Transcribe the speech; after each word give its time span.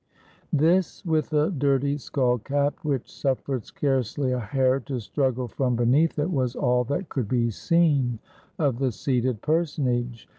This, 0.51 1.05
with 1.05 1.31
a 1.31 1.51
dirty 1.51 1.95
skull 1.99 2.39
cap, 2.39 2.73
which 2.81 3.07
suffered 3.13 3.65
scarcely 3.65 4.31
a 4.31 4.39
hair 4.39 4.79
to 4.79 4.95
strug 4.95 5.35
gle 5.35 5.47
from 5.47 5.75
.beneath 5.75 6.17
it, 6.17 6.31
was 6.31 6.55
all 6.55 6.83
that 6.85 7.07
could 7.09 7.27
be 7.27 7.51
seen 7.51 8.17
of 8.57 8.79
the 8.79 8.91
seated 8.91 9.43
personage. 9.43 10.27